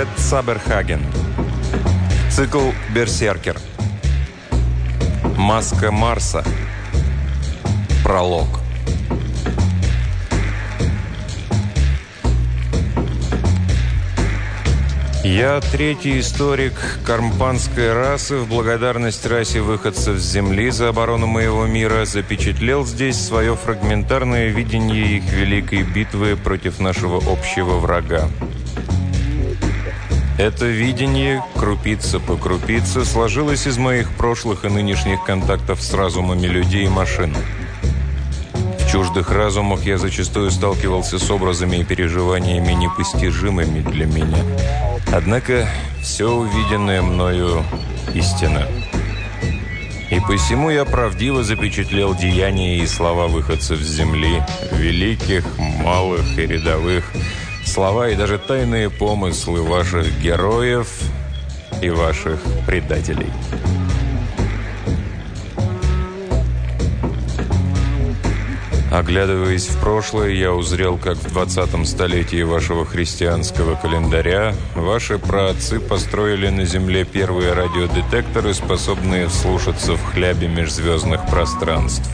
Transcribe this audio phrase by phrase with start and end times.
[0.00, 1.02] Фред Саберхаген.
[2.30, 3.58] Цикл «Берсеркер».
[5.36, 6.42] Маска Марса.
[8.02, 8.46] Пролог.
[15.22, 16.72] Я третий историк
[17.04, 23.54] кармпанской расы в благодарность расе выходцев с Земли за оборону моего мира запечатлел здесь свое
[23.54, 28.30] фрагментарное видение их великой битвы против нашего общего врага.
[30.40, 36.86] Это видение, крупица по крупице, сложилось из моих прошлых и нынешних контактов с разумами людей
[36.86, 37.36] и машин.
[38.54, 44.42] В чуждых разумах я зачастую сталкивался с образами и переживаниями непостижимыми для меня.
[45.12, 45.68] Однако
[46.00, 47.62] все увиденное мною
[48.14, 48.66] истина.
[50.10, 57.12] И посему я правдиво запечатлел деяния и слова выходцев с земли, великих, малых и рядовых,
[57.70, 60.88] слова и даже тайные помыслы ваших героев
[61.80, 63.30] и ваших предателей.
[68.90, 76.48] Оглядываясь в прошлое, я узрел, как в 20 столетии вашего христианского календаря ваши праотцы построили
[76.48, 82.10] на Земле первые радиодетекторы, способные вслушаться в хлябе межзвездных пространств.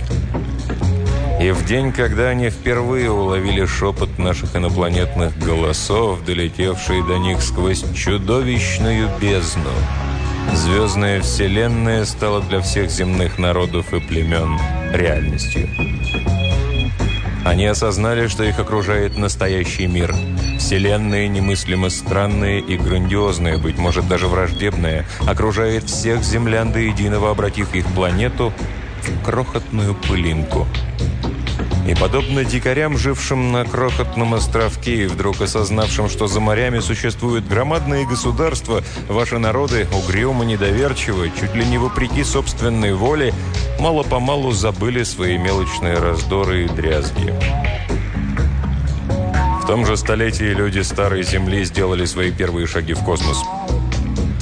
[1.39, 7.85] И в день, когда они впервые уловили шепот наших инопланетных голосов, долетевший до них сквозь
[7.95, 9.71] чудовищную бездну,
[10.55, 14.59] звездная вселенная стала для всех земных народов и племен
[14.95, 15.69] реальностью.
[17.45, 20.15] Они осознали, что их окружает настоящий мир.
[20.59, 27.75] Вселенная немыслимо странная и грандиозная, быть может даже враждебная, окружает всех землян до единого, обратив
[27.75, 28.55] их планету
[29.03, 30.67] в крохотную пылинку–
[31.87, 38.07] и подобно дикарям, жившим на крохотном островке и вдруг осознавшим, что за морями существуют громадные
[38.07, 43.33] государства, ваши народы, угрюмо недоверчивы, чуть ли не вопреки собственной воле,
[43.79, 47.33] мало-помалу забыли свои мелочные раздоры и дрязги.
[49.63, 53.39] В том же столетии люди Старой Земли сделали свои первые шаги в космос–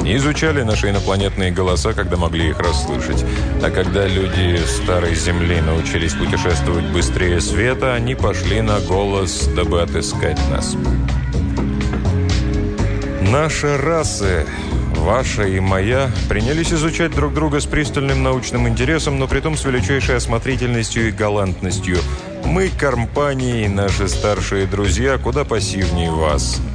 [0.05, 3.25] изучали наши инопланетные голоса, когда могли их расслышать.
[3.63, 10.39] А когда люди старой Земли научились путешествовать быстрее света, они пошли на голос, дабы отыскать
[10.51, 10.77] нас.
[13.23, 14.47] Наши расы,
[14.97, 19.65] ваша и моя, принялись изучать друг друга с пристальным научным интересом, но при том с
[19.65, 21.97] величайшей осмотрительностью и галантностью.
[22.45, 26.61] Мы, компании, наши старшие друзья, куда пассивнее вас–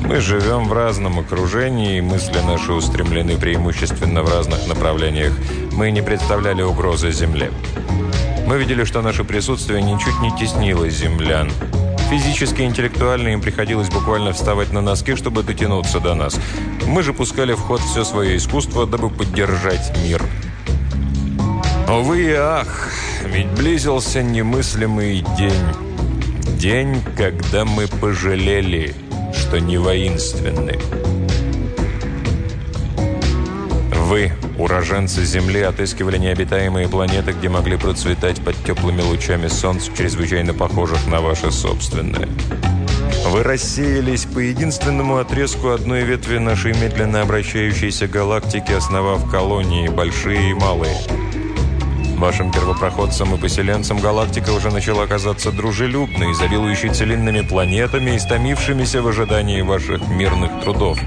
[0.00, 5.32] мы живем в разном окружении, мысли наши устремлены преимущественно в разных направлениях.
[5.72, 7.50] Мы не представляли угрозы Земле.
[8.46, 11.50] Мы видели, что наше присутствие ничуть не теснило землян.
[12.10, 16.36] Физически и интеллектуально им приходилось буквально вставать на носки, чтобы дотянуться до нас.
[16.86, 20.22] Мы же пускали в ход все свое искусство, дабы поддержать мир.
[21.88, 22.90] Увы и ах,
[23.24, 26.58] ведь близился немыслимый день.
[26.58, 28.94] День, когда мы пожалели–
[29.32, 30.78] что не воинственны.
[34.06, 41.06] Вы, уроженцы Земли, отыскивали необитаемые планеты, где могли процветать под теплыми лучами солнца, чрезвычайно похожих
[41.06, 42.28] на ваши собственные.
[43.28, 50.54] Вы рассеялись по единственному отрезку одной ветви нашей медленно обращающейся галактики, основав колонии, большие и
[50.54, 50.96] малые–
[52.20, 59.62] Вашим первопроходцам и поселенцам галактика уже начала казаться дружелюбной, изобилующей целинными планетами, истомившимися в ожидании
[59.62, 60.98] ваших мирных трудов.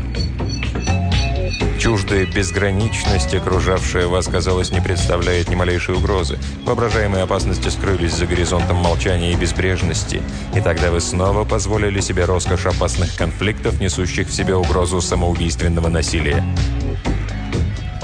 [1.79, 6.39] Чуждая безграничность, окружавшая вас, казалось, не представляет ни малейшей угрозы.
[6.65, 10.23] Воображаемые опасности скрылись за горизонтом молчания и безбрежности.
[10.55, 16.43] И тогда вы снова позволили себе роскошь опасных конфликтов, несущих в себе угрозу самоубийственного насилия.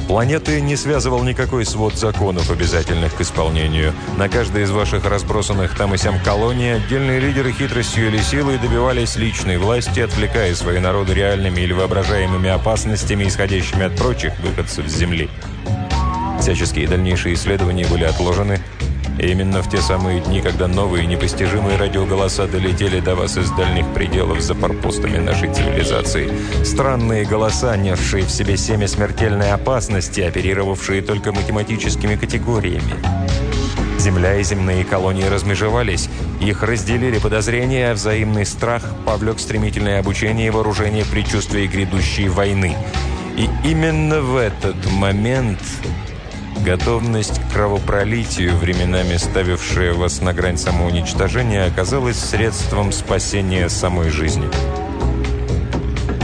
[0.09, 3.93] Планеты не связывал никакой свод законов, обязательных к исполнению.
[4.17, 9.17] На каждой из ваших разбросанных там и сям колоний отдельные лидеры хитростью или силой добивались
[9.17, 15.29] личной власти, отвлекая свои народы реальными или воображаемыми опасностями, исходящими от прочих выходцев с Земли.
[16.41, 18.59] Всяческие дальнейшие исследования были отложены,
[19.27, 24.41] именно в те самые дни, когда новые непостижимые радиоголоса долетели до вас из дальних пределов
[24.41, 26.31] за парпостами нашей цивилизации.
[26.63, 32.95] Странные голоса, несшие в себе семя смертельной опасности, оперировавшие только математическими категориями.
[33.99, 36.09] Земля и земные колонии размежевались.
[36.39, 42.77] Их разделили подозрения, а взаимный страх повлек стремительное обучение и вооружение предчувствия грядущей войны.
[43.35, 45.59] И именно в этот момент
[46.63, 54.49] Готовность к кровопролитию, временами ставившая вас на грань самоуничтожения, оказалась средством спасения самой жизни.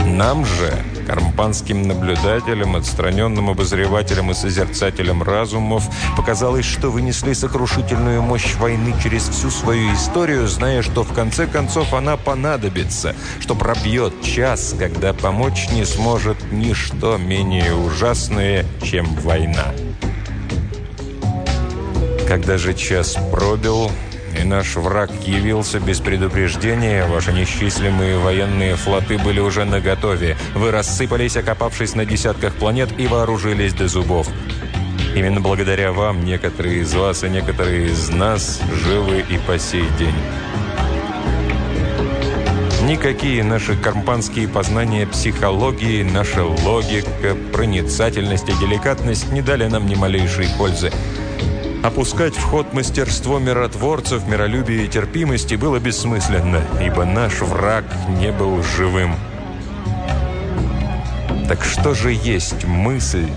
[0.06, 0.72] Нам же,
[1.06, 5.84] кармпанским наблюдателям, отстраненным обозревателям и созерцателям разумов,
[6.18, 11.94] показалось, что вынесли сокрушительную мощь войны через всю свою историю, зная, что в конце концов
[11.94, 19.72] она понадобится, что пробьет час, когда помочь не сможет ничто менее ужасное, чем война.
[22.26, 23.90] Когда же час пробил,
[24.38, 30.36] и наш враг явился без предупреждения, ваши несчислимые военные флоты были уже наготове.
[30.54, 34.28] Вы рассыпались, окопавшись на десятках планет и вооружились до зубов.
[35.14, 40.14] Именно благодаря вам некоторые из вас и некоторые из нас живы и по сей день.
[42.82, 50.48] Никакие наши кармпанские познания психологии, наша логика, проницательность и деликатность не дали нам ни малейшей
[50.58, 50.92] пользы.
[51.86, 57.84] Опускать в ход мастерство миротворцев, миролюбия и терпимости было бессмысленно, ибо наш враг
[58.18, 59.14] не был живым.
[61.46, 63.28] Так что же есть мысль,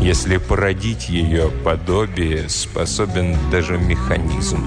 [0.00, 4.64] если породить ее подобие способен даже механизм?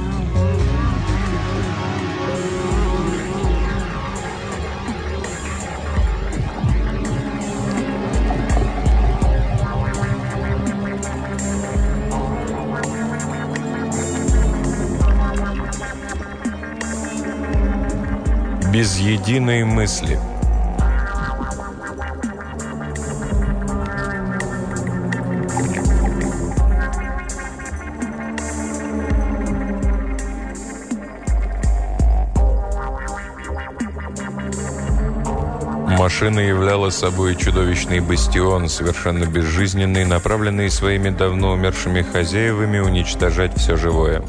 [18.81, 20.17] Без единой мысли.
[35.99, 44.23] Машина являла собой чудовищный бастион, совершенно безжизненный, направленный своими давно умершими хозяевами уничтожать все живое.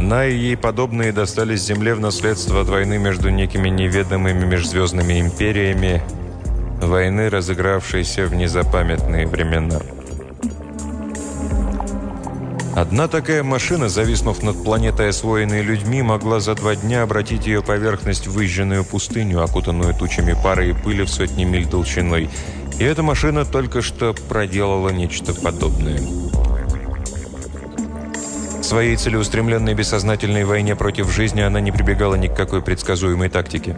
[0.00, 6.02] Она и ей подобные достались Земле в наследство от войны между некими неведомыми межзвездными империями,
[6.80, 9.78] войны, разыгравшейся в незапамятные времена.
[12.74, 18.26] Одна такая машина, зависнув над планетой, освоенной людьми, могла за два дня обратить ее поверхность
[18.26, 22.30] в выжженную пустыню, окутанную тучами пары и пыли в сотни миль толщиной.
[22.78, 26.00] И эта машина только что проделала нечто подобное
[28.70, 33.76] своей целеустремленной бессознательной войне против жизни она не прибегала ни к какой предсказуемой тактике.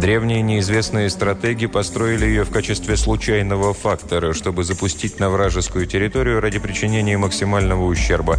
[0.00, 6.58] Древние неизвестные стратеги построили ее в качестве случайного фактора, чтобы запустить на вражескую территорию ради
[6.58, 8.38] причинения максимального ущерба.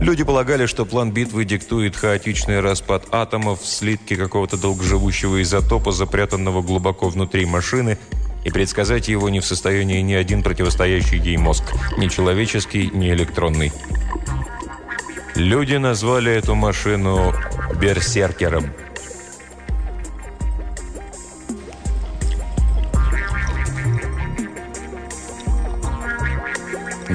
[0.00, 7.08] Люди полагали, что план битвы диктует хаотичный распад атомов, слитки какого-то долгоживущего изотопа, запрятанного глубоко
[7.08, 7.98] внутри машины,
[8.44, 11.62] и предсказать его не в состоянии ни один противостоящий ей мозг,
[11.98, 13.70] ни человеческий, ни электронный.
[15.34, 17.32] Люди назвали эту машину
[17.80, 18.66] «берсеркером».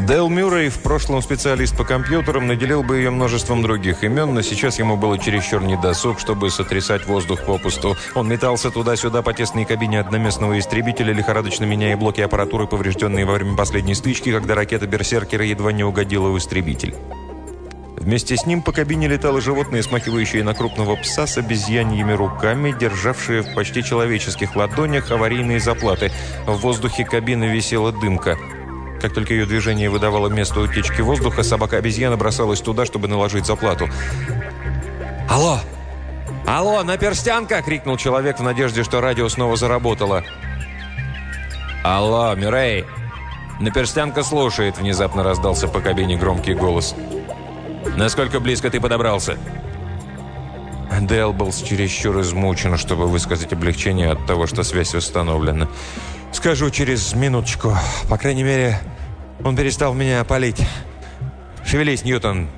[0.08, 4.80] Дэл Мюррей, в прошлом специалист по компьютерам, наделил бы ее множеством других имен, но сейчас
[4.80, 7.98] ему было чересчур недосуг, чтобы сотрясать воздух попусту.
[8.16, 13.58] Он метался туда-сюда по тесной кабине одноместного истребителя, лихорадочно меняя блоки аппаратуры, поврежденные во время
[13.58, 16.96] последней стычки, когда ракета Берсеркера едва не угодила в истребитель.
[18.08, 23.42] Вместе с ним по кабине летало животное, смахивающее на крупного пса с обезьяньими руками, державшее
[23.42, 26.14] в почти человеческих ладонях аварийные заплаты.
[26.46, 28.38] В воздухе кабины висела дымка.
[29.02, 33.90] Как только ее движение выдавало место утечки воздуха, собака-обезьяна бросалась туда, чтобы наложить заплату.
[35.30, 35.60] «Алло!
[36.48, 40.24] Алло, наперстянка!»— крикнул человек в надежде, что радио снова заработало.
[41.84, 42.86] «Алло, Мюррей!»
[43.60, 46.96] «Наперстянка слушает»,— внезапно раздался по кабине громкий голос.
[46.98, 47.17] «Алло!»
[47.96, 49.38] Насколько близко ты подобрался?»
[51.02, 55.68] Дэл был чересчур измучен, чтобы высказать облегчение от того, что связь установлена.
[56.32, 57.78] «Скажу через минуточку.
[58.10, 58.80] По крайней мере,
[59.44, 60.62] он перестал меня палить.
[61.66, 62.50] Шевелись, Ньютон!»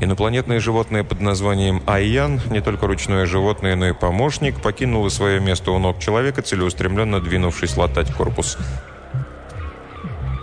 [0.00, 5.70] Инопланетное животное под названием Айян, не только ручное животное, но и помощник, покинуло свое место
[5.70, 8.58] у ног человека, целеустремленно двинувшись латать корпус.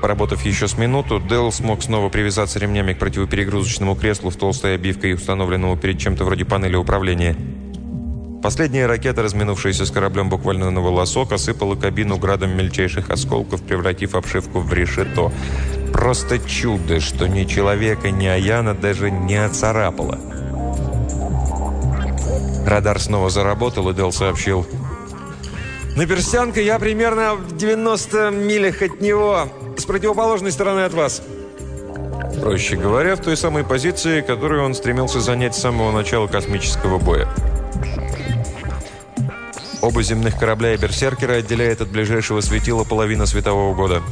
[0.02, 5.14] Поработав еще с минуту, Дэл смог снова привязаться ремнями к противоперегрузочному креслу в толстой обивкой,
[5.14, 7.36] установленному перед чем-то вроде панели управления.
[8.42, 14.62] Последняя ракета, разминувшаяся с кораблем буквально на волосок, осыпала кабину градом мельчайших осколков, превратив обшивку
[14.62, 15.32] в решето.
[15.94, 20.20] Просто чудо, что ни человека, ни Аяна даже не оцарапало.
[22.66, 24.66] Радар снова заработал, и Дэл сообщил.
[25.96, 29.48] «На перстянка я примерно в 90 милях от него
[29.82, 31.22] с противоположной стороны от вас.
[32.40, 37.28] Проще говоря, в той самой позиции, которую он стремился занять с самого начала космического боя.
[39.82, 44.04] Оба земных корабля и берсеркера отделяет от ближайшего светила половина светового года.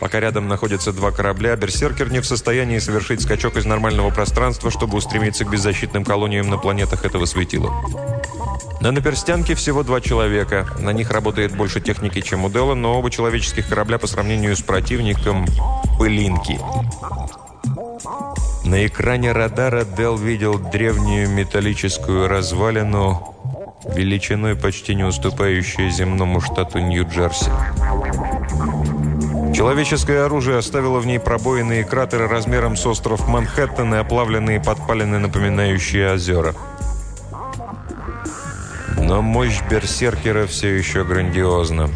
[0.00, 4.98] Пока рядом находятся два корабля, берсеркер не в состоянии совершить скачок из нормального пространства, чтобы
[4.98, 7.72] устремиться к беззащитным колониям на планетах этого светила.
[8.80, 10.66] На наперстянке всего два человека.
[10.78, 14.62] На них работает больше техники, чем у Делла, но оба человеческих корабля по сравнению с
[14.62, 15.46] противником–
[15.98, 16.60] пылинки.
[18.64, 23.34] На экране радара Дел видел древнюю металлическую развалину,
[23.94, 27.50] величиной почти не уступающую земному штату Нью-Джерси.
[29.54, 36.12] Человеческое оружие оставило в ней пробоины кратеры размером с остров Манхэттен и оплавленные подпалины, напоминающие
[36.12, 36.54] озера.
[39.14, 41.88] Но мощь берсеркера все еще грандиозна.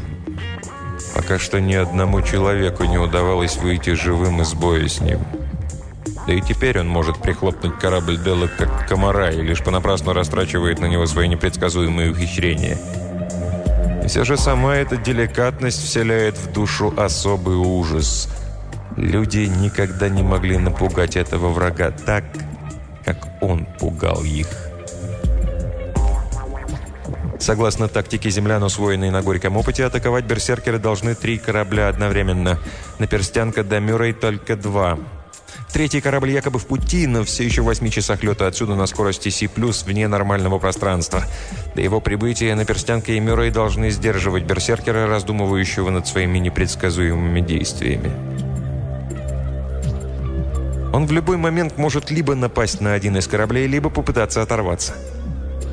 [1.16, 5.18] Пока что ни одному человеку не удавалось выйти живым из боя с ним.
[6.28, 10.86] Да и теперь он может прихлопнуть корабль Делла как комара и лишь понапрасну растрачивает на
[10.86, 12.78] него свои непредсказуемые ухищрения.
[14.06, 18.28] Все же сама эта деликатность вселяет в душу особый ужас.
[18.96, 22.22] Люди никогда не могли напугать этого врага так,
[23.04, 24.67] как он пугал их.
[27.38, 32.58] Согласно тактике землян, усвоенной на горьком опыте, атаковать берсеркеры должны три корабля одновременно.
[32.98, 34.98] На перстянка до Мюррей только два–
[35.72, 39.28] Третий корабль якобы в пути, но все еще в 8 часах лета отсюда на скорости
[39.28, 39.48] C+,
[39.86, 41.24] вне нормального пространства.
[41.74, 48.10] До его прибытия на Перстянка и Мюррей должны сдерживать берсеркера, раздумывающего над своими непредсказуемыми действиями.
[50.92, 54.94] Он в любой момент может либо напасть на один из кораблей, либо попытаться оторваться.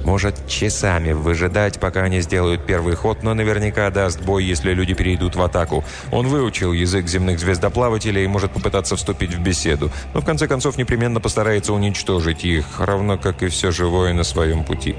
[0.03, 5.35] Может часами выжидать, пока они сделают первый ход, но наверняка даст бой, если люди перейдут
[5.35, 5.83] в атаку.
[6.11, 10.77] Он выучил язык земных звездоплавателей и может попытаться вступить в беседу, но в конце концов
[10.77, 14.95] непременно постарается уничтожить их, равно как и все живое на своем пути.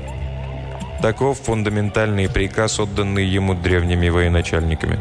[1.00, 4.98] Таков фундаментальный приказ, отданный ему древними военачальниками.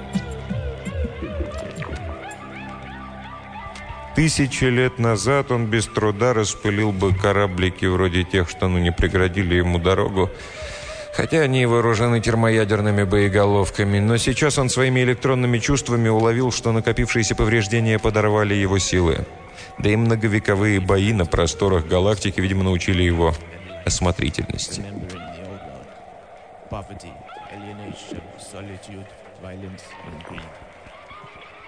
[4.15, 9.55] Тысячи лет назад он без труда распылил бы кораблики вроде тех, что ну не преградили
[9.55, 10.29] ему дорогу,
[11.13, 17.36] хотя они и вооружены термоядерными боеголовками, но сейчас он своими электронными чувствами уловил, что накопившиеся
[17.36, 19.25] повреждения подорвали его силы.
[19.79, 23.34] Да и многовековые бои на просторах галактики, видимо, научили его
[23.84, 24.81] осмотрительности.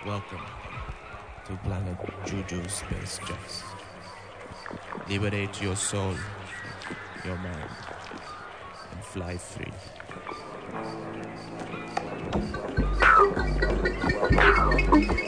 [0.05, 0.56] Welcome
[1.47, 3.63] to planet Juju Space Jets.
[5.07, 6.13] Liberate your soul,
[7.25, 7.71] your mind,
[8.91, 9.73] and fly free.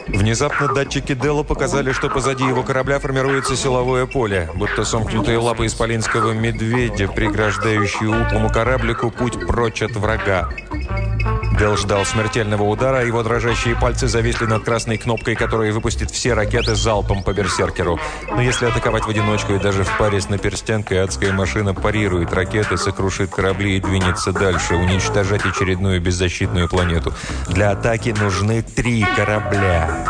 [0.08, 6.32] Внезапно датчики Делла показали, что позади его корабля формируется силовое поле, будто сомкнутые лапы исполинского
[6.32, 10.50] медведя, преграждающие утлому кораблику путь прочь от врага.
[11.60, 16.74] Дел ждал смертельного удара, его дрожащие пальцы зависли над красной кнопкой, которая выпустит все ракеты
[16.74, 18.00] залпом по берсеркеру.
[18.30, 22.78] Но если атаковать в одиночку и даже в паре с наперстянкой, адская машина парирует ракеты,
[22.78, 27.12] сокрушит корабли и двинется дальше, уничтожать очередную беззащитную планету.
[27.48, 30.08] Для атаки нужны три корабля.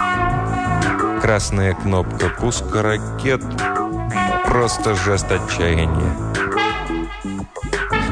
[1.21, 3.43] Красная кнопка пуска ракет–
[4.51, 6.13] просто жест отчаяния.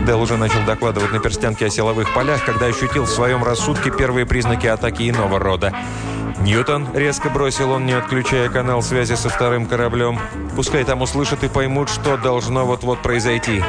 [0.08, 4.24] Дел уже начал докладывать на перстянке о силовых полях, когда ощутил в своем рассудке первые
[4.24, 5.74] признаки атаки иного рода.
[6.40, 10.18] «Ньютон!»– резко бросил он, не отключая канал связи со вторым кораблем.
[10.56, 13.62] «Пускай там услышат и поймут, что должно вот-вот произойти».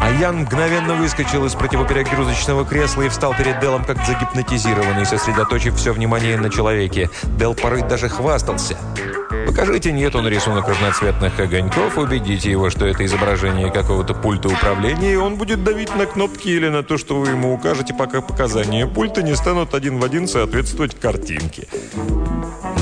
[0.00, 5.92] А Ян мгновенно выскочил из противоперегрузочного кресла и встал перед Делом как загипнотизированный, сосредоточив все
[5.92, 7.08] внимание на человеке.
[7.38, 8.76] Дел порой даже хвастался–
[9.46, 15.36] Покажите Ньютону рисунок разноцветных огоньков, убедите его, что это изображение какого-то пульта управления, и он
[15.36, 19.34] будет давить на кнопки или на то, что вы ему укажете, пока показания пульта не
[19.34, 21.68] станут один в один соответствовать картинке.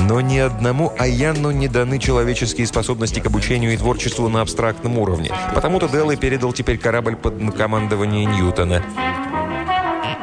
[0.07, 5.31] Но ни одному Аяну не даны человеческие способности к обучению и творчеству на абстрактном уровне.
[5.53, 8.83] Потому-то Делла передал теперь корабль под командование Ньютона.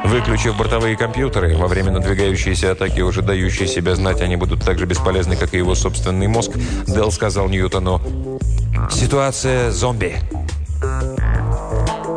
[0.03, 4.85] Выключив бортовые компьютеры, во время надвигающейся атаки, уже дающей себя знать, они будут так же
[4.85, 6.51] бесполезны, как и его собственный мозг,
[6.87, 8.01] Дел сказал Ньютону
[8.89, 10.17] «Ситуация зомби».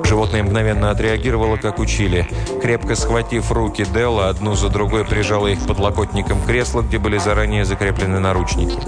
[0.05, 2.29] Животное мгновенно отреагировало, как учили.
[2.63, 8.21] Крепко схватив руки Делла, одну за другой прижало их подлокотником кресла, где были заранее закреплены
[8.21, 8.79] наручники.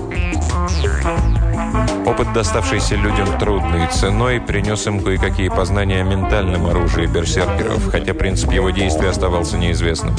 [2.07, 8.53] Опыт, доставшийся людям трудной ценой, принес им кое-какие познания о ментальном оружии берсеркеров, хотя принцип
[8.53, 10.15] его действия оставался неизвестным.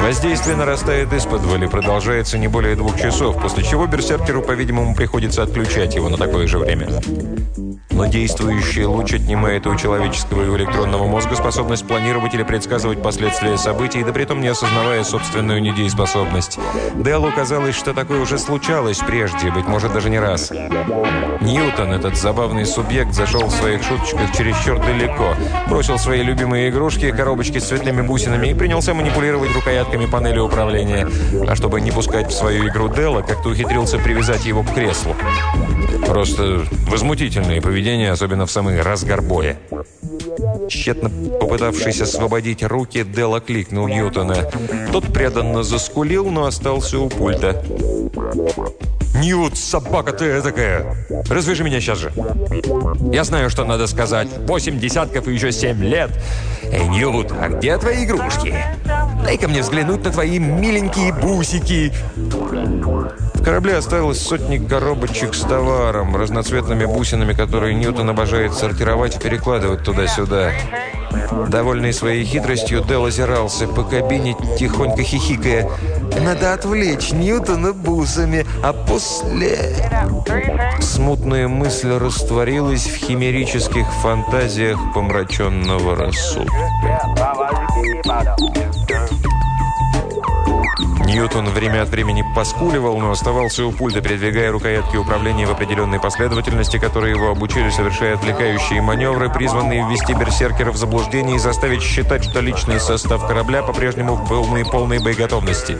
[0.00, 5.94] Воздействие нарастает из-под и продолжается не более двух часов, после чего берсеркеру, по-видимому, приходится отключать
[5.94, 6.88] его на такое же время.
[7.90, 14.02] Но действующий луч отнимает у человеческого и электронного мозга способность планировать или предсказывать последствия событий,
[14.02, 16.58] да при том не осознавая собственную недееспособность.
[16.94, 20.50] Деллу казалось, что такое уже случалось прежде, быть может, даже не раз.
[21.40, 25.34] Ньютон, этот забавный субъект, зашел в своих шуточках чересчур далеко,
[25.68, 31.08] бросил свои любимые игрушки, коробочки с цветными бусинами и принялся манипулировать рукоятками панели управления.
[31.48, 35.16] А чтобы не пускать в свою игру Делла, как-то ухитрился привязать его к креслу.
[36.06, 39.56] Просто возмутительное поведение, особенно в самый разгар боя.
[40.68, 44.50] Тщетно попытавшись освободить руки, Дел окликнул Ньютона.
[44.92, 47.64] Тот преданно заскулил, но остался у пульта.
[49.14, 50.96] «Ньют, собака ты такая!
[51.28, 52.12] Развяжи меня сейчас же!»
[53.12, 54.28] «Я знаю, что надо сказать.
[54.48, 56.10] Восемь десятков и еще семь лет!»
[56.64, 58.54] «Эй, Ньют, а где твои игрушки?
[59.22, 61.92] Дай-ка мне взглянуть на твои миленькие бусики!»
[63.44, 70.52] Корабле осталось сотни коробочек с товаром, разноцветными бусинами, которые Ньютон обожает сортировать и перекладывать туда-сюда.
[71.48, 75.68] Довольный своей хитростью, Дел озирался по кабине, тихонько хихикая.
[76.20, 79.74] «Надо отвлечь Ньютона бусами, а после...»
[80.80, 86.52] Смутная мысль растворилась в химерических фантазиях помраченного рассудка.
[91.00, 96.78] Ньютон время от времени поскуливал, но оставался у пульта, передвигая рукоятки управления в определенной последовательности,
[96.78, 102.40] которые его обучили, совершая отвлекающие маневры, призванные ввести берсеркера в заблуждение и заставить считать, что
[102.40, 105.78] личный состав корабля по-прежнему в полной, полной боеготовности.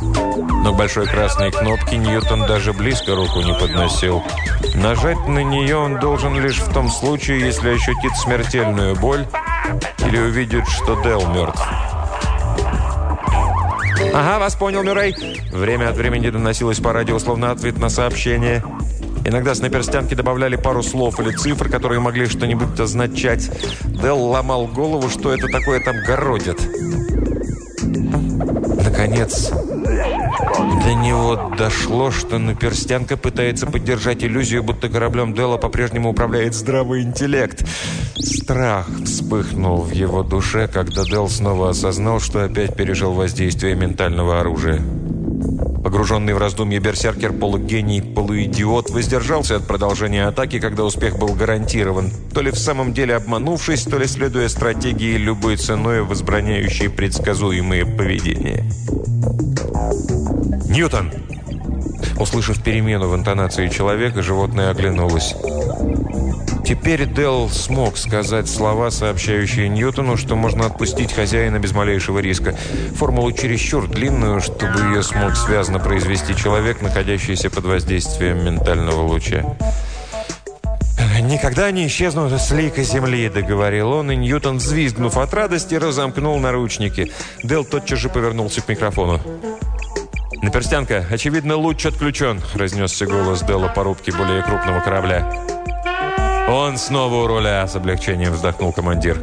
[0.00, 4.22] Но к большой красной кнопке Ньютон даже близко руку не подносил.
[4.74, 9.26] Нажать на нее он должен лишь в том случае, если ощутит смертельную боль
[10.06, 11.62] или увидит, что Дел мертв.
[14.14, 15.14] «Ага, вас понял, Мюррей».
[15.52, 18.62] Время от времени доносилось по радио, словно ответ на сообщение.
[19.24, 23.50] Иногда с наперстянки добавляли пару слов или цифр, которые могли что-нибудь означать.
[23.84, 26.60] Дел ломал голову, что это такое там городит.
[28.84, 29.50] Наконец,
[30.86, 37.66] до него дошло, что наперстянка пытается поддержать иллюзию, будто кораблем Дела по-прежнему управляет здравый интеллект.
[38.14, 44.80] Страх вспыхнул в его душе, когда Дел снова осознал, что опять пережил воздействие ментального оружия.
[45.86, 52.40] Погруженный в раздумье берсеркер, полугений, полуидиот, воздержался от продолжения атаки, когда успех был гарантирован, то
[52.40, 58.64] ли в самом деле обманувшись, то ли следуя стратегии любой ценой, возбраняющей предсказуемые поведения.
[60.68, 61.12] «Ньютон!»
[62.18, 65.36] Услышав перемену в интонации человека, животное оглянулось.
[66.66, 72.56] Теперь Дел смог сказать слова, сообщающие Ньютону, что можно отпустить хозяина без малейшего риска.
[72.96, 79.44] Формулу чересчур длинную, чтобы ее смог связано произвести человек, находящийся под воздействием ментального луча.
[81.20, 87.12] «Никогда не исчезну с лика земли»,— договорил он, и Ньютон, взвизгнув от радости, разомкнул наручники.
[87.44, 89.20] Дел тотчас же повернулся к микрофону.
[90.42, 95.30] «Наперстянка, очевидно, луч отключен»,— разнесся голос Делла по рубке более крупного корабля.
[96.48, 99.18] «Он снова у руля»,— с облегчением вздохнул командир.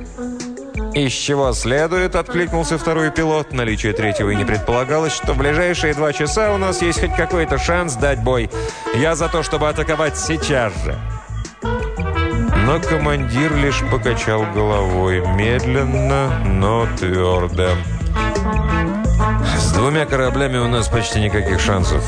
[0.93, 3.51] «Из чего следует?»— откликнулся второй пилот.
[3.51, 7.57] Наличие третьего и не предполагалось, что в ближайшие два часа у нас есть хоть какой-то
[7.57, 8.51] шанс дать бой.
[8.93, 10.99] Я за то, чтобы атаковать сейчас же.
[12.65, 17.69] Но командир лишь покачал головой, медленно, но твердо.
[19.57, 22.03] С двумя кораблями у нас почти никаких шансов.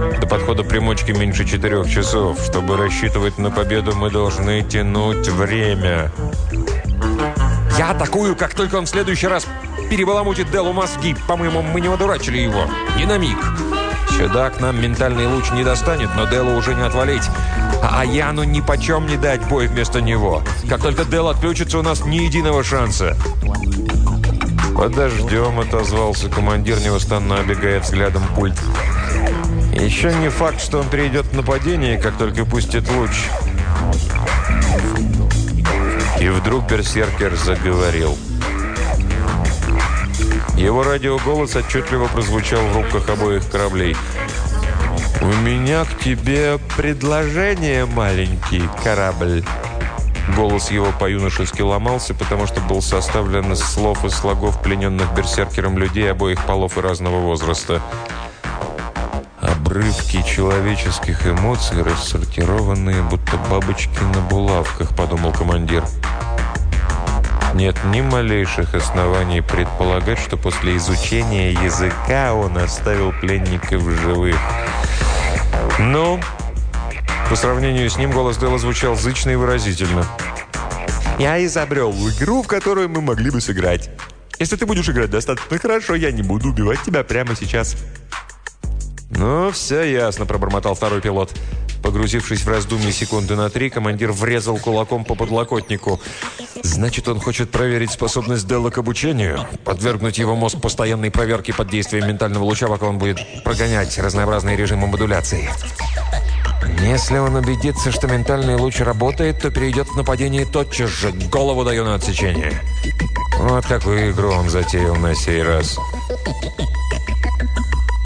[0.00, 2.40] До подхода примочки меньше четырех часов.
[2.40, 6.10] Чтобы рассчитывать на победу, мы должны тянуть время.
[7.76, 9.46] Я атакую, как только он в следующий раз
[9.90, 11.14] перебаламутит Делу мозги.
[11.28, 12.64] По-моему, мы не одурачили его.
[12.96, 13.36] Ни на миг.
[14.16, 17.24] Сюда к нам ментальный луч не достанет, но Делу уже не отвалить.
[17.82, 20.42] А Яну ни почем не дать бой вместо него.
[20.68, 23.18] Как только Дел отключится, у нас ни единого шанса.
[24.74, 28.58] «Подождем»,— отозвался командир, невостанно обегая взглядом пульт.
[29.72, 33.10] «Еще не факт, что он перейдет в нападение, как только пустит луч».
[36.20, 38.16] И вдруг берсеркер заговорил.
[40.56, 43.96] Его радиоголос отчетливо прозвучал в рубках обоих кораблей.
[45.22, 49.42] «У меня к тебе предложение, маленький корабль».
[50.36, 56.10] Голос его по-юношески ломался, потому что был составлен из слов и слогов плененных берсеркером людей
[56.10, 57.80] обоих полов и разного возраста.
[59.70, 65.84] Обрывки человеческих эмоций, рассортированные, будто бабочки на булавках, подумал командир.
[67.54, 74.36] Нет ни малейших оснований предполагать, что после изучения языка он оставил пленников живых.
[75.78, 76.20] «Ну,
[77.28, 80.04] По сравнению с ним голос Дела звучал зычно и выразительно.
[81.20, 83.88] «Я изобрел игру, в которую мы могли бы сыграть.
[84.40, 87.76] Если ты будешь играть достаточно хорошо, я не буду убивать тебя прямо сейчас».
[89.10, 91.30] «Ну, все ясно»,– пробормотал второй пилот.
[91.82, 96.00] Погрузившись в раздумье секунды на три, командир врезал кулаком по подлокотнику.
[96.62, 99.46] «Значит, он хочет проверить способность Делла к обучению?
[99.64, 104.86] Подвергнуть его мозг постоянной проверке под действием ментального луча, пока он будет прогонять разнообразные режимы
[104.86, 105.50] модуляции?»
[106.82, 111.12] Если он убедится, что ментальный луч работает, то перейдет в нападение тотчас же.
[111.12, 112.52] Голову даю на отсечение.
[113.38, 115.78] Вот какую игру он затеял на сей раз.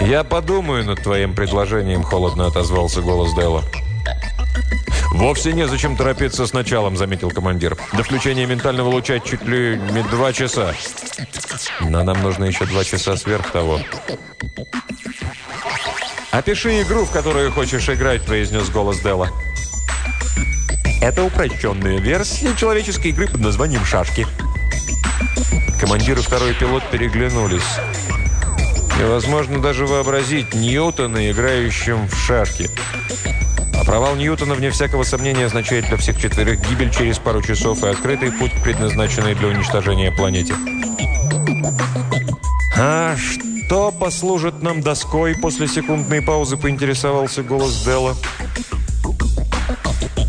[0.04, 3.62] «Я подумаю над твоим предложением»,— холодно отозвался голос Делла.
[5.12, 7.78] «Вовсе незачем торопиться с началом»,— заметил командир.
[7.94, 10.74] «До включения ментального луча чуть ли не два часа».
[11.80, 13.80] «Но нам нужно еще два часа сверх того».
[16.32, 19.30] «Опиши игру, в которую хочешь играть»,— произнес голос Делла.
[21.00, 24.26] «Это упрощенная версия человеческой игры под названием «Шашки».
[25.80, 27.62] Командир и второй пилот переглянулись.
[28.98, 32.70] Невозможно даже вообразить Ньютона, играющим в шашки.
[33.74, 37.88] А провал Ньютона, вне всякого сомнения, означает для всех четверых гибель через пару часов и
[37.88, 40.54] открытый путь, предназначенный для уничтожения планете.
[42.76, 48.16] «А что послужит нам доской?» После секундной паузы поинтересовался голос Делла.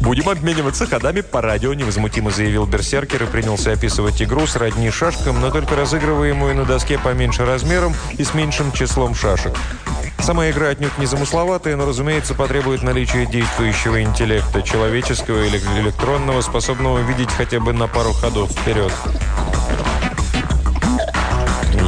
[0.06, 5.50] «Будем обмениваться ходами по радио»,– невозмутимо заявил Берсеркер и принялся описывать игру сродни шашкам, но
[5.50, 9.58] только разыгрываемую на доске поменьше размером и с меньшим числом шашек.
[10.20, 17.00] Сама игра отнюдь не замысловатая, но, разумеется, потребует наличия действующего интеллекта, человеческого или электронного, способного
[17.00, 18.94] видеть хотя бы на пару ходов вперед.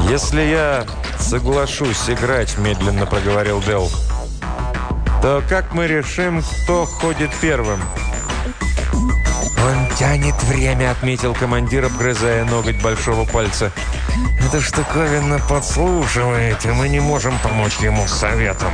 [0.10, 0.88] «Если я
[1.20, 3.92] соглашусь играть»,– медленно проговорил Делл,
[5.22, 7.80] то как мы решим, кто ходит первым?»
[9.98, 13.72] «Он тянет время»,— отметил командир, обгрызая ноготь большого пальца.
[14.40, 18.72] «Эта штуковина подслушивает, и мы не можем помочь ему советом.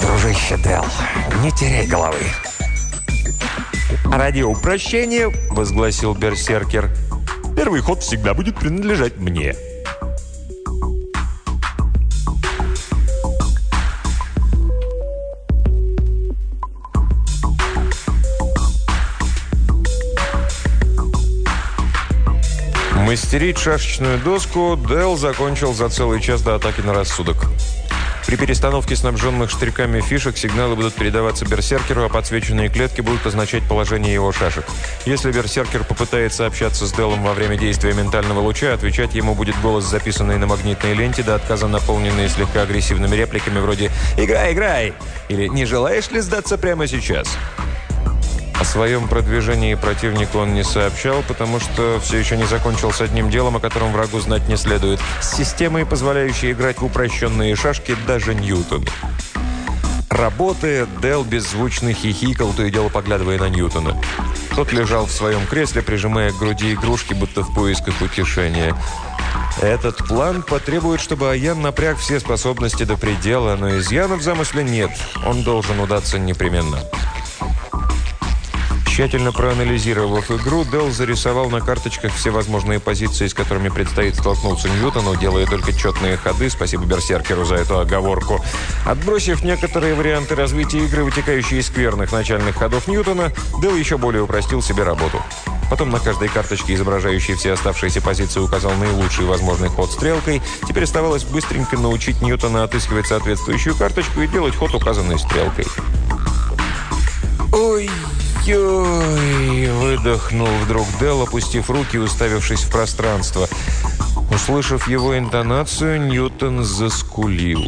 [0.00, 0.84] Дружище Дел,
[1.44, 2.18] не теряй головы».
[4.06, 6.90] «Ради упрощения»,— возгласил Берсеркер,—
[7.56, 9.54] «первый ход всегда будет принадлежать мне».
[23.12, 27.44] Мастерить шашечную доску Дэл закончил за целый час до атаки на рассудок.
[28.26, 34.14] При перестановке снабженных штриками фишек сигналы будут передаваться берсеркеру, а подсвеченные клетки будут означать положение
[34.14, 34.64] его шашек.
[35.04, 39.84] Если берсеркер попытается общаться с Делом во время действия ментального луча, отвечать ему будет голос,
[39.84, 44.94] записанный на магнитной ленте, до отказа наполненный слегка агрессивными репликами вроде «Играй, играй!»
[45.28, 47.28] или «Не желаешь ли сдаться прямо сейчас?»
[48.62, 53.28] О своем продвижении противнику он не сообщал, потому что все еще не закончил с одним
[53.28, 55.00] делом, о котором врагу знать не следует.
[55.20, 58.86] С системой, позволяющей играть в упрощенные шашки даже Ньютону.
[60.10, 64.00] Работая, Дел беззвучно хихикал, то и дело поглядывая на Ньютона.
[64.54, 68.76] Тот лежал в своем кресле, прижимая к груди игрушки, будто в поисках утешения.
[69.60, 74.92] Этот план потребует, чтобы Аян напряг все способности до предела, но изъяна в замысле нет.
[75.26, 76.78] Он должен удаться непременно.
[78.92, 85.16] Тщательно проанализировав игру, Делл зарисовал на карточках все возможные позиции, с которыми предстоит столкнуться Ньютону,
[85.16, 88.44] делая только четные ходы, спасибо Берсеркеру за эту оговорку.
[88.84, 94.60] Отбросив некоторые варианты развития игры, вытекающие из скверных начальных ходов Ньютона, Делл еще более упростил
[94.60, 95.22] себе работу.
[95.70, 100.42] Потом на каждой карточке, изображающей все оставшиеся позиции, указал наилучший возможный ход стрелкой.
[100.68, 105.64] Теперь оставалось быстренько научить Ньютона отыскивать соответствующую карточку и делать ход, указанный стрелкой.
[108.46, 113.48] «Ой!» Выдохнул вдруг Дел, опустив руки, уставившись в пространство.
[114.32, 117.62] Услышав его интонацию, Ньютон заскулил.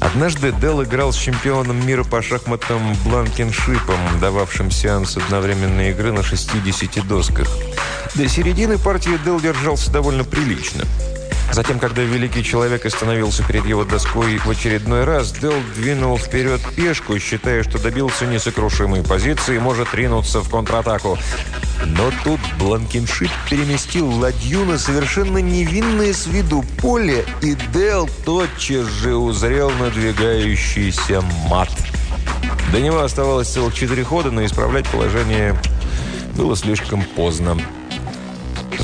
[0.00, 7.06] Однажды Дел играл с чемпионом мира по шахматам Бланкеншипом, дававшим сеанс одновременной игры на 60
[7.06, 7.48] досках.
[8.14, 10.84] До середины партии Дел держался довольно прилично–
[11.52, 17.18] Затем, когда великий человек остановился перед его доской в очередной раз, Дел двинул вперед пешку,
[17.18, 21.18] считая, что добился несокрушимой позиции и может ринуться в контратаку.
[21.86, 29.16] Но тут Бланкеншип переместил ладью на совершенно невинное с виду поле, и Дел тотчас же
[29.16, 31.70] узрел надвигающийся мат.
[32.72, 35.56] До него оставалось целых четыре хода, но исправлять положение
[36.36, 37.56] было слишком поздно.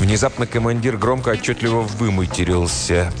[0.05, 3.11] Внезапно командир громко отчетливо выматерился.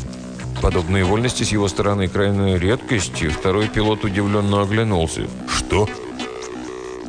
[0.61, 5.27] Подобные вольности с его стороны крайняя редкость, и второй пилот удивленно оглянулся.
[5.49, 5.89] «Что?»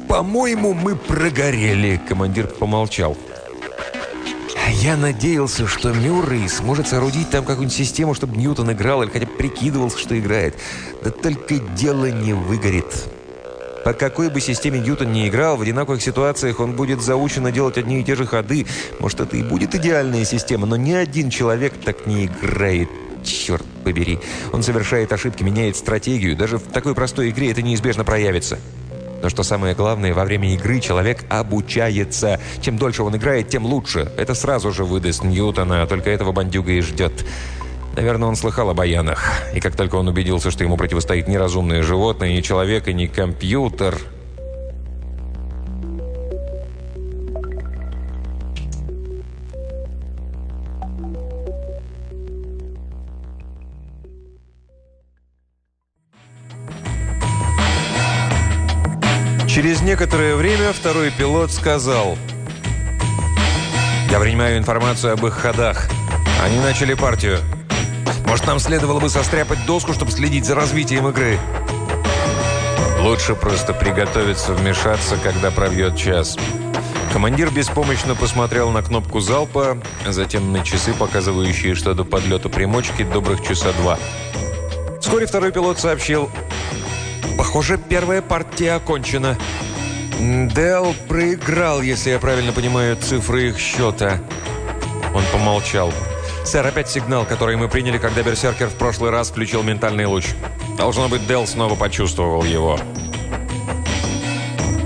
[0.09, 3.19] «По-моему, мы прогорели»,— командир помолчал.
[4.81, 9.33] Я надеялся, что Мюррей сможет соорудить там какую-нибудь систему, чтобы Ньютон играл или хотя бы
[9.33, 10.57] прикидывался, что играет.
[11.05, 13.09] Да только дело не выгорит.
[13.87, 18.01] По какой бы системе Ньютон не играл, в одинаковых ситуациях он будет заучено делать одни
[18.01, 18.66] и те же ходы.
[18.99, 22.88] Может, это и будет идеальная система, но ни один человек так не играет.
[23.22, 24.18] Черт побери.
[24.53, 26.37] Он совершает ошибки, меняет стратегию.
[26.37, 28.59] Даже в такой простой игре это неизбежно проявится.
[29.22, 32.40] Но что самое главное, во время игры человек обучается.
[32.62, 34.11] Чем дольше он играет, тем лучше.
[34.16, 37.25] Это сразу же выдаст Ньютона, только этого бандюга и ждет.
[37.97, 39.33] Наверное, он слыхал о баянах.
[39.55, 43.99] И как только он убедился, что ему противостоит неразумное животное, не человек и не компьютер,
[59.49, 62.19] Через некоторое время второй пилот сказал
[64.11, 65.89] «Я принимаю информацию об их ходах.
[66.45, 67.39] Они начали партию.
[68.27, 71.39] Может, нам следовало бы состряпать доску, чтобы следить за развитием игры?»
[73.01, 76.37] «Лучше просто приготовиться вмешаться, когда пробьет час».
[77.12, 83.43] Командир беспомощно посмотрел на кнопку залпа, затем на часы, показывающие, что до подлета примочки добрых
[83.47, 83.99] часа два.
[85.01, 86.31] Вскоре второй пилот сообщил
[87.37, 89.37] Похоже, первая партия окончена.
[90.19, 94.21] Дел проиграл, если я правильно понимаю цифры их счета.
[95.15, 95.93] Он помолчал.
[96.47, 100.27] «Сэр, опять сигнал, который мы приняли, когда Берсеркер в прошлый раз включил ментальный луч.
[100.79, 102.79] Должно быть, Дел снова почувствовал его».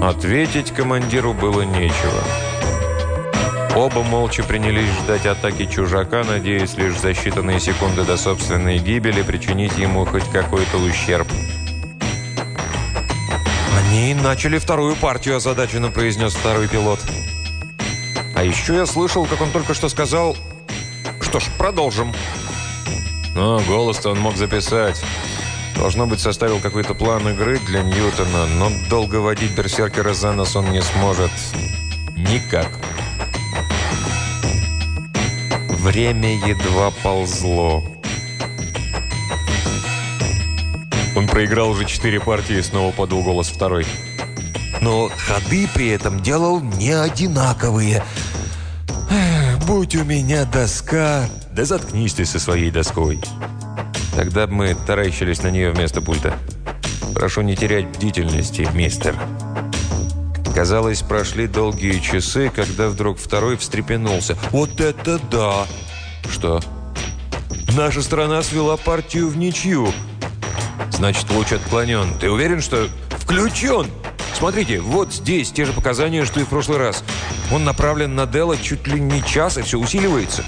[0.03, 2.25] Ответить командиру было нечего.
[3.77, 9.77] Оба молча принялись ждать атаки чужака, надеясь лишь за считанные секунды до собственной гибели причинить
[9.77, 11.29] ему хоть какой-то ущерб.
[13.79, 17.01] «Они начали вторую партию»,– озадаченно произнес второй пилот.
[18.35, 20.35] «А еще я слышал, как он только что сказал...»
[21.30, 22.12] «Что ж, продолжим».
[23.36, 25.00] «Ну, голос-то он мог записать.
[25.76, 30.72] Должно быть, составил какой-то план игры для Ньютона, но долго водить берсеркера за нос он
[30.72, 31.30] не сможет.
[32.16, 32.68] Никак».
[35.68, 37.84] Время едва ползло.
[41.14, 43.86] Он проиграл уже четыре партии, снова подал голос второй.
[44.80, 48.02] Но ходы при этом делал не одинаковые.
[49.80, 51.26] Будь у меня доска...
[51.52, 53.18] Да заткнись ты со своей доской.
[54.14, 56.36] Тогда бы мы таращились на нее вместо пульта.
[57.14, 59.16] Прошу не терять бдительности, мистер.
[60.54, 64.36] Казалось, прошли долгие часы, когда вдруг второй встрепенулся.
[64.50, 65.66] «Вот это да!»
[66.30, 66.60] «Что?»
[67.74, 69.94] «Наша страна свела партию в ничью.
[70.92, 72.18] Значит, луч отклонен.
[72.20, 72.86] Ты уверен, что...
[73.16, 73.86] Включен!
[74.40, 77.05] Смотрите, вот здесь те же показания, что и в прошлый раз.
[77.53, 80.42] Он направлен на Делла чуть ли не час, и все усиливается.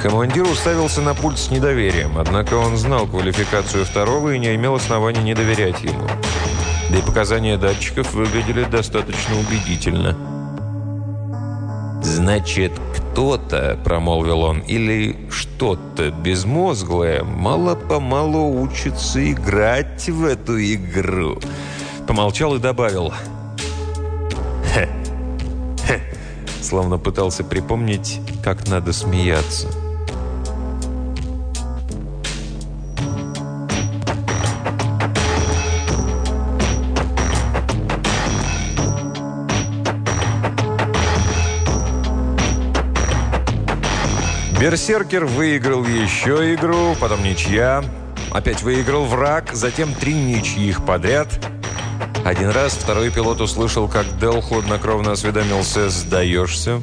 [0.00, 5.22] Командир уставился на пульт с недоверием, однако он знал квалификацию второго и не имел оснований
[5.22, 6.06] не доверять ему.
[6.88, 10.16] Да и показания датчиков выглядели достаточно убедительно.
[12.04, 21.40] «Значит, кто-то,— промолвил он,— или что-то безмозглое мало-помалу учится играть в эту игру».
[22.08, 23.12] Помолчал и добавил.
[24.72, 24.88] «Хе,
[25.86, 26.00] хе»,
[26.62, 29.68] словно пытался припомнить, как надо смеяться.
[44.58, 47.84] Берсеркер выиграл еще игру, потом ничья.
[48.32, 51.28] Опять выиграл враг, затем три ничьих подряд.
[52.28, 56.82] Один раз второй пилот услышал, как Дел хладнокровно осведомился «Сдаешься?».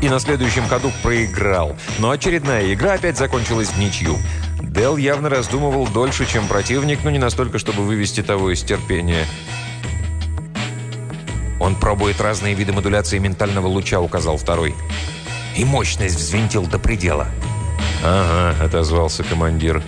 [0.00, 1.76] И на следующем ходу проиграл.
[2.00, 4.18] Но очередная игра опять закончилась в ничью.
[4.60, 9.26] Дел явно раздумывал дольше, чем противник, но не настолько, чтобы вывести того из терпения.
[11.60, 14.74] «Он пробует разные виды модуляции ментального луча»,— указал второй
[15.56, 17.28] и мощность взвинтил до предела.
[18.02, 19.84] «Ага»,— отозвался командир.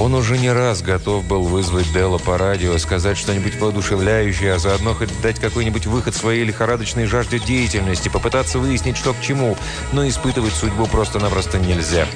[0.00, 4.94] Он уже не раз готов был вызвать Делла по радио, сказать что-нибудь воодушевляющее, а заодно
[4.94, 9.58] хоть дать какой-нибудь выход своей лихорадочной жажде деятельности, попытаться выяснить, что к чему,
[9.92, 12.06] но испытывать судьбу просто-напросто нельзя.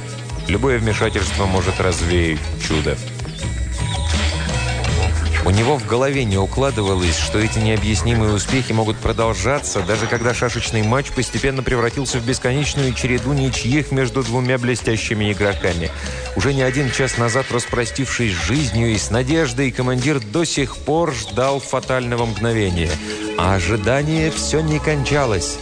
[0.48, 2.96] Любое вмешательство может развеять чудо.
[5.46, 10.82] У него в голове не укладывалось, что эти необъяснимые успехи могут продолжаться, даже когда шашечный
[10.82, 15.90] матч постепенно превратился в бесконечную череду ничьих между двумя блестящими игроками.
[16.34, 21.12] Уже не один час назад, распростившись с жизнью и с надеждой, командир до сих пор
[21.12, 22.90] ждал фатального мгновения.
[23.36, 25.58] А ожидание все не кончалось.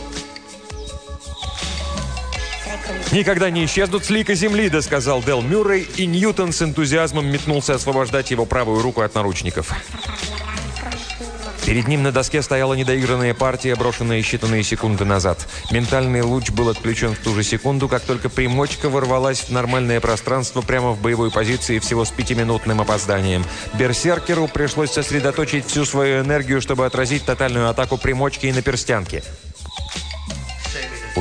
[3.12, 8.30] «Никогда не исчезнут с лика земли»,— досказал Дел Мюррей, и Ньютон с энтузиазмом метнулся освобождать
[8.30, 9.70] его правую руку от наручников.
[11.66, 15.46] Перед ним на доске стояла недоигранная партия, брошенная считанные секунды назад.
[15.70, 20.62] Ментальный луч был отключен в ту же секунду, как только примочка ворвалась в нормальное пространство
[20.62, 23.44] прямо в боевой позиции всего с пятиминутным опозданием.
[23.74, 29.22] Берсеркеру пришлось сосредоточить всю свою энергию, чтобы отразить тотальную атаку примочки и наперстянки.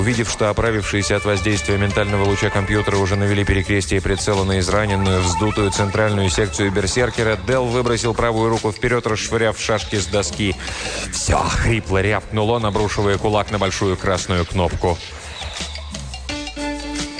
[0.02, 5.70] Увидев, что оправившиеся от воздействия ментального луча компьютера уже навели перекрестие прицела на израненную, вздутую
[5.70, 10.56] центральную секцию берсеркера, Дел выбросил правую руку вперед, расшвыряв шашки с доски.
[11.12, 14.98] «Все!»— хрипло рявкнул он, обрушивая кулак на большую красную кнопку.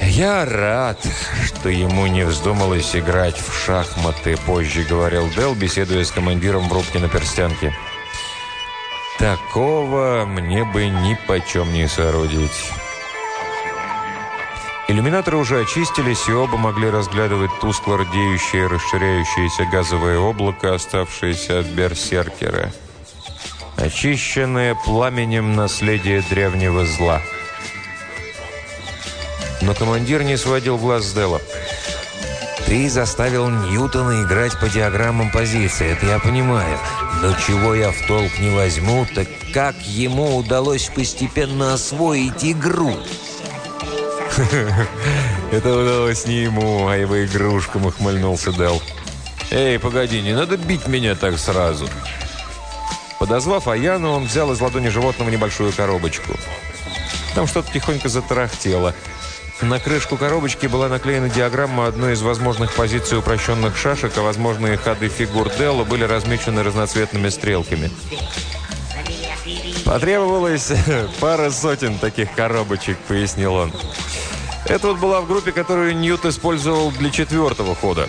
[0.02, 1.06] «Я рад,
[1.46, 6.98] что ему не вздумалось играть в шахматы»,— позже говорил Дел, беседуя с командиром в рубке
[6.98, 7.76] на перстянке.
[9.22, 12.72] Такого мне бы ни почем не соорудить.
[14.88, 22.72] Иллюминаторы уже очистились, и оба могли разглядывать тускло рдеющее, расширяющееся газовое облако, оставшееся от берсеркера.
[23.78, 27.22] Очищенное пламенем наследие древнего зла.
[29.62, 31.40] Но командир не сводил глаз с Дела.
[32.72, 36.80] Ты заставил Ньютона играть по диаграммам позиции, это я понимаю.
[37.22, 42.96] Но чего я в толк не возьму, так как ему удалось постепенно освоить игру?
[45.52, 48.82] Это удалось не ему, а его игрушкам, ухмыльнулся Дел.
[49.50, 51.90] «Эй, погоди, не надо бить меня так сразу!»
[53.20, 56.32] Подозвав Аяну, он взял из ладони животного небольшую коробочку.
[57.36, 58.96] Там что-то тихонько затарахтело–
[59.62, 65.08] на крышку коробочки была наклеена диаграмма одной из возможных позиций упрощенных шашек, а возможные ходы
[65.08, 67.92] фигур Делла были размечены разноцветными стрелками.
[69.86, 70.72] «Потребовалось
[71.20, 73.74] пара сотен таких коробочек»,— пояснил он.
[74.66, 78.08] Это вот была в группе, которую Ньют использовал для четвертого хода.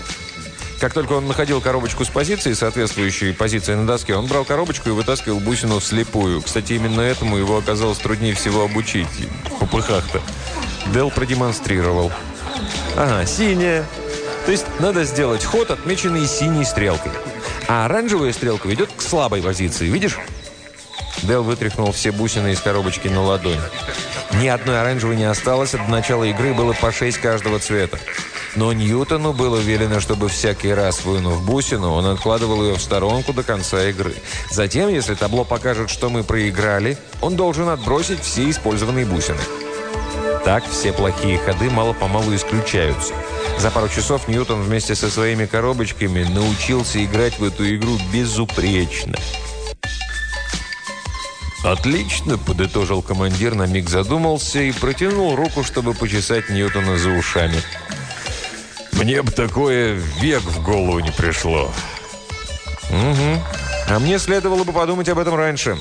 [0.81, 4.93] Как только он находил коробочку с позицией, соответствующей позиции на доске, он брал коробочку и
[4.93, 6.43] вытаскивал бусину вслепую.
[6.43, 9.07] Кстати, именно этому его оказалось труднее всего обучить.
[9.45, 10.21] В попыхах-то.
[10.87, 12.11] Дел продемонстрировал.
[12.97, 13.85] Ага, синяя.
[14.45, 17.13] То есть надо сделать ход, отмеченный синей стрелкой.
[17.69, 20.19] А оранжевая стрелка ведет к слабой позиции, видишь?
[21.23, 23.61] Дел вытряхнул все бусины из коробочки на ладонь.
[24.35, 27.99] Ни одной оранжевой не осталось, до начала игры было по шесть каждого цвета.
[28.57, 33.43] Но Ньютону было велено, чтобы всякий раз, вынув бусину, он откладывал ее в сторонку до
[33.43, 34.15] конца игры.
[34.51, 39.39] Затем, если табло покажет, что мы проиграли, он должен отбросить все использованные бусины.
[40.45, 43.15] Так все плохие ходы мало-помалу исключаются.
[43.59, 49.17] За пару часов Ньютон вместе со своими коробочками научился играть в эту игру безупречно.
[51.63, 57.63] «Отлично!»– подытожил командир, на миг задумался и протянул руку, чтобы почесать Ньютона за ушами.
[58.93, 61.73] «Мне бы такое век в голову не пришло!»
[62.91, 63.43] «Угу.
[63.89, 65.79] А мне следовало бы подумать об этом раньше.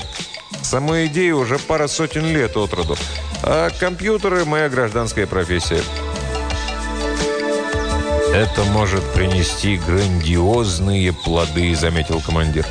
[0.62, 2.96] Самой идее уже пара сотен лет от роду.
[3.44, 5.82] А компьютеры– моя гражданская профессия.
[8.34, 12.66] «Это может принести грандиозные плоды»,– заметил командир.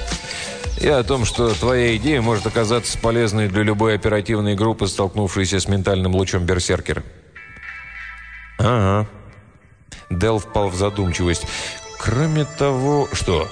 [0.80, 5.68] «И о том, что твоя идея может оказаться полезной для любой оперативной группы, столкнувшейся с
[5.68, 7.02] ментальным лучом берсеркера».
[8.58, 9.06] «Ага».
[10.08, 11.46] Дел впал в задумчивость.
[11.98, 13.48] «Кроме того...» «Что?»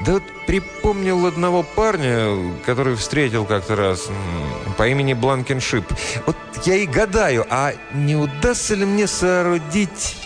[0.00, 4.08] Да вот припомнил одного парня, который встретил как-то раз
[4.76, 5.84] по имени Бланкеншип.
[6.26, 10.23] Вот я и гадаю, а не удастся ли мне соорудить